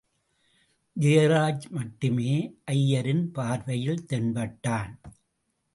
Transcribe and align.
ஜெயராஜ் 0.99 1.67
மட்டுமே 1.69 2.33
ஐயரின் 2.71 3.25
பார்வையில் 3.31 4.05
தென்பட்டான். 4.09 4.93